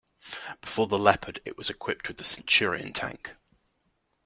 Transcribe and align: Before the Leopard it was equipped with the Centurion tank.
Before 0.61 0.87
the 0.87 0.97
Leopard 0.97 1.41
it 1.45 1.59
was 1.59 1.69
equipped 1.69 2.07
with 2.07 2.17
the 2.17 2.23
Centurion 2.23 2.91
tank. 2.91 3.35